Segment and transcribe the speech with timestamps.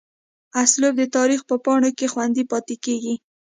[0.63, 3.15] اسلوب دَ تاريخ پۀ پاڼو کښې خوندي پاتې کيږي